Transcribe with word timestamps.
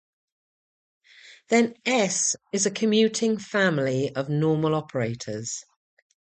Then 1.49 1.75
"S" 1.85 2.35
is 2.51 2.65
a 2.65 2.71
commuting 2.71 3.37
family 3.37 4.15
of 4.15 4.29
normal 4.29 4.73
operators. 4.73 5.63